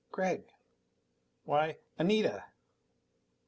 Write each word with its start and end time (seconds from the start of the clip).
"Gregg! 0.11 0.51
Why, 1.45 1.77
Anita!" 1.99 2.45